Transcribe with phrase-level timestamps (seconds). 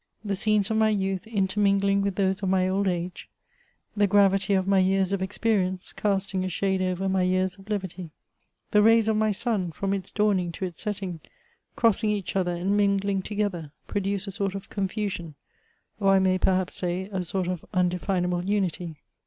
[0.25, 3.29] The scenes of my youth intermingling with those of my old age;—
[3.95, 8.09] the gravity of my years of experience, casting a shade over my years of levity;—
[8.71, 11.19] the rays of my sun, from its dawning to its setting,
[11.75, 15.35] crossing each other and mingling together, produce a sort of confusion,
[15.99, 18.95] or I may perhaps say, a sort of unde finable unity.